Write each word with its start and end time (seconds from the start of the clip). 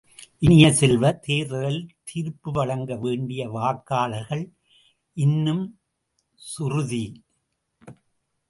இனிய 0.39 0.73
செல்வ, 0.73 1.11
தேர்தலில் 1.11 1.89
தீர்ப்பு 2.03 2.51
வழங்க 2.51 2.95
வேண்டிய 2.95 3.49
வாக்காளர்கள் 3.49 4.43
இன்னும் 5.17 5.79
சுறு 6.41 6.87
தி. 6.87 7.23